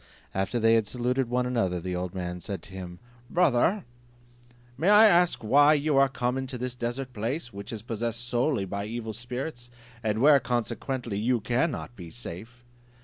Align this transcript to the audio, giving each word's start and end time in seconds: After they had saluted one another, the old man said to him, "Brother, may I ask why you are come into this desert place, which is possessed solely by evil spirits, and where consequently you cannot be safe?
After 0.33 0.59
they 0.59 0.73
had 0.73 0.87
saluted 0.87 1.29
one 1.29 1.45
another, 1.45 1.79
the 1.79 1.95
old 1.95 2.15
man 2.15 2.41
said 2.41 2.63
to 2.63 2.73
him, 2.73 2.97
"Brother, 3.29 3.85
may 4.75 4.89
I 4.89 5.05
ask 5.05 5.43
why 5.43 5.75
you 5.75 5.95
are 5.99 6.09
come 6.09 6.39
into 6.39 6.57
this 6.57 6.75
desert 6.75 7.13
place, 7.13 7.53
which 7.53 7.71
is 7.71 7.83
possessed 7.83 8.27
solely 8.27 8.65
by 8.65 8.85
evil 8.85 9.13
spirits, 9.13 9.69
and 10.01 10.17
where 10.19 10.39
consequently 10.39 11.19
you 11.19 11.39
cannot 11.39 11.95
be 11.95 12.09
safe? 12.09 12.65